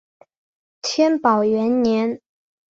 [0.81, 2.19] 天宝元年。